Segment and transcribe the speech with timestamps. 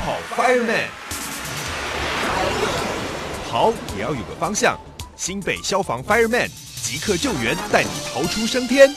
[0.00, 0.86] 跑 Fireman，
[3.50, 4.78] 跑也要有个方向。
[5.16, 6.48] 新北消防 Fireman
[6.82, 8.94] 即刻救援，带你逃出升天。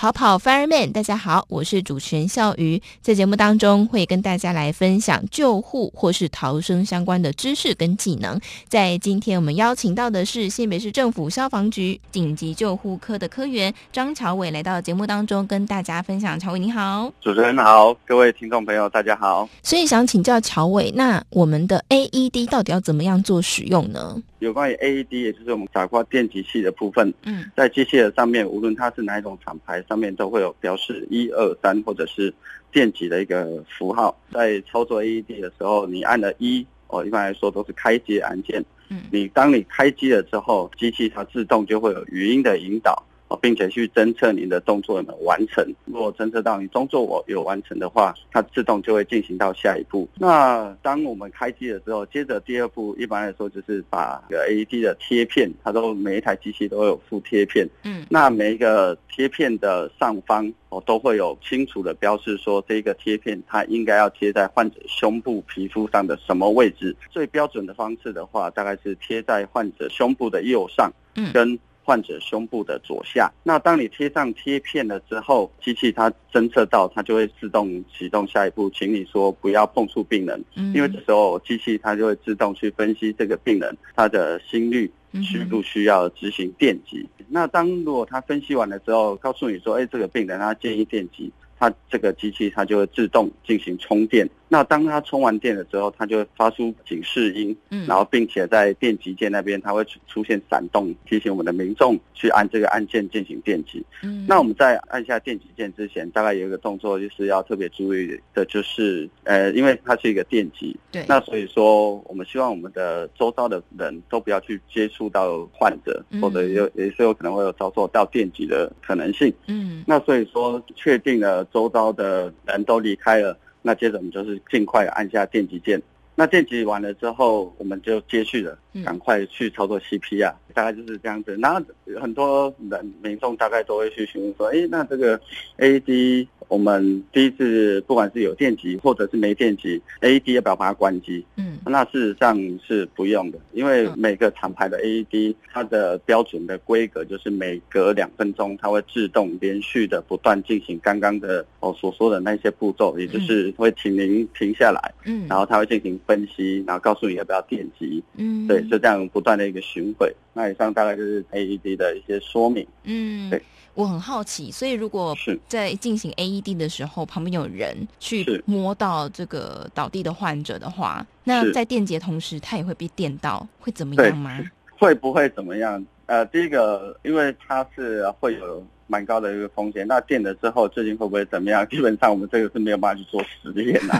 [0.00, 8.40] 跑跑 Fireman，大家好，我是主持人笑鱼，在节目当中会跟大家来分享救护或是逃生相关的知识跟技能。
[8.66, 16.40] 在今天我们邀请到的是新北市政府消防局紧急救护科的科员张乔伟来到节目当中跟大家分享。
[16.40, 19.46] 乔伟你好，主持人好，各位听众朋友大家好。
[19.62, 24.16] 所以想请教乔伟，那我们的 AED 到底要怎么样做使用呢？
[24.40, 32.32] 有关于 AED，也就是我们傻瓜电极器的部分，嗯，在机器的上面，无论它是哪一种厂牌，上面都会有标示一二三或者是
[32.72, 34.18] 电极的一个符号。
[34.32, 38.64] 在操作 AED 的时候，你按了一哦，一般来说都是开机按键。
[38.88, 43.00] 嗯，你当你开机了之后，机器它自动就会有语音的引导。
[43.36, 45.64] 并且去侦测您的动作有没有完成。
[45.84, 50.08] 如果侦测到你动作我有完成的话，它自动就会进行到下一步。
[50.16, 57.68] 那当我们开机的时候，接着第二步，一般来说就是把个 AED 的贴片，它都每一台机器都有附贴片。
[57.84, 66.96] 嗯，那每一个贴片的上方哦，都会有清楚的标示说，这个贴片它应该要贴在患者胸部皮肤上的什么位置。
[67.10, 71.58] 最标准的方式的话，大概是贴在患者胸部的右上，嗯，跟。
[71.90, 80.40] 患者胸部的左下，那当你贴上贴片了之后，机器它侦测到，它就会自动启动下一步，请你说不要碰触病人，
[80.72, 84.88] 因为这时候机器它就会自动去分析这个病人他的心率
[85.20, 87.04] 需不需要执行电击。
[87.28, 94.30] 那当如果他分析完了之后，告诉你说，哎，这个病人他建议电击，他这个机器它就会自动进行充电。
[94.52, 103.80] 那当它充完电了之后，它就会发出警示音，嗯，然后并且在电极键那边，它会出出现闪动，提醒我们的民众去按这个按键进行电击。
[104.02, 119.32] 嗯，那我们在按下电极键之前，大概有一个动作就是要特别注意的，就是呃，因为它是一个电极，对，那所以说我们希望我们的周遭的人都不要去接触到患者，或者有也是有可能会有遭受到电击的可能性。
[119.46, 123.38] 嗯，那所以说确定了周遭的人都离开了。
[123.62, 125.80] 那接着我们就是尽快按下电极键。
[126.16, 131.34] 那电极完了之后，我们就接续了，赶快去操作 CP 啊大概就是这样子。
[131.40, 131.62] 然后
[131.98, 135.18] 很多人民众大概都会去询问说：“哎，那这个
[135.56, 155.98] AED 我们第一次不管是有电极或者是没电极，AED 要不要把它关机？”嗯，那事实上是不用的，因为每个厂牌的 AED 它的标准的规格就是每隔两分钟它会自动连续的不断进行刚刚的我所说的那些步骤，也就是会请您停下来，嗯，然后它会进行。
[156.06, 160.12] 分析，然后告诉你要不要电极，嗯，对，就这样不断的一个巡回。
[160.32, 162.66] 那以上大概就是 AED 的一些说明。
[162.84, 163.40] 嗯，对，
[163.74, 174.38] 我很好奇，所以如果是在进行 AED 的时候，旁边有人去摸到这个倒地的患者的话，那在电击同时，他也会被电到，会怎么样吗？
[174.78, 175.84] 会不会怎么样？
[176.10, 178.66] 呃，第一个，因为它是会有。
[178.90, 181.64] 蛮高的一个风险，那电了之后最近会不会怎么样？
[181.70, 183.94] 基本上我们这个是没有办法去做实验 的。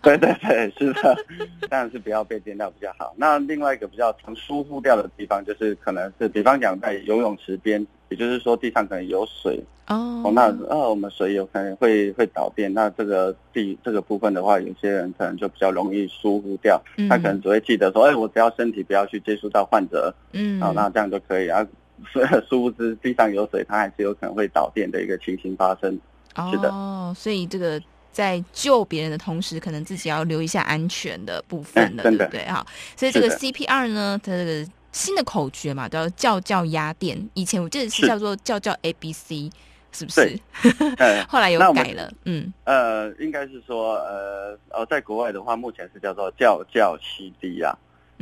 [0.00, 1.16] 对对对，是的，
[1.68, 3.12] 当然是不要被电到比较好。
[3.16, 21.66] 那另外一个比较常疏忽掉的地方，就是可能是比方讲在游泳池边，也就是说地上可能有水哦，那呃我们水有可能会会导电，那这个地这个部分的话，有些人可能就比较容易疏忽掉，他可能只会记得说，哎，我只要身体不要去接触到患者，嗯，好，那这样就可以啊。
[22.48, 25.90] 殊不知地上有水，它还是有可能会导电的一个情形发生。
[26.48, 27.82] 是的，哦，所以这个
[28.12, 32.44] 在救别人的同时，可能自己要留一下安全的部分了，对不对？
[32.44, 32.64] 哈，
[32.96, 37.18] 所以这个 CPR 呢，它这个新的口诀嘛，叫叫叫压电。
[37.34, 39.50] 以前我记得是叫做叫叫 ABC，
[39.90, 40.38] 是不是？
[41.28, 42.08] 后来有改了。
[42.26, 47.76] 嗯，呃，应该是说，呃，呃，在国外的话，目前是叫做叫叫 CD 啊。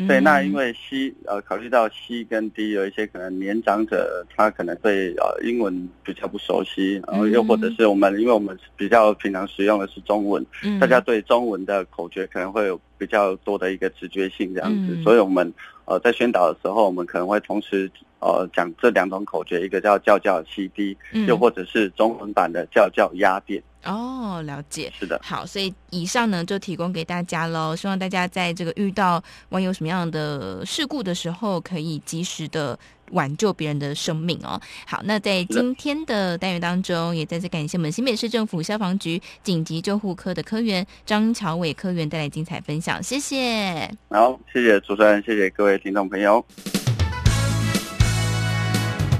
[0.06, 10.44] 对，那因为 C 呃，考虑到 C 跟 D 有一些可能年长者，他可能对呃英文比较不熟悉，然后又或者是我们，因为我们比较平常使用的是中文，
[10.78, 15.50] 大家对中文的口诀可能会有比较多的一个直觉性这样子，所以我们
[15.86, 17.90] 呃在宣导的时候，我们可能会同时
[18.20, 20.94] 呃讲这两种口诀，一个叫叫叫 CD，
[21.26, 23.62] 又或者是中文版的叫叫压电。
[23.86, 32.78] 哦，了解，是的，好，所以以上呢就提供给大家喽，希望大家在这个遇到万有什么样的事故的时候，可以及时的
[33.12, 34.60] 挽救别人的生命哦。
[34.86, 43.90] 好，那在今天的单元当中，也再次感谢我们新北市政府消防局紧急救护科的科员张乔伟科员带来精彩分享，谢谢。
[44.10, 46.44] 好，谢谢主持人，谢谢各位听众朋友。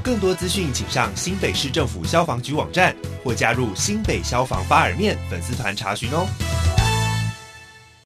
[0.06, 2.94] 更多资讯，请上新北市政府消防局网站
[3.24, 6.28] 或加入新北消防发耳面粉丝团查询哦。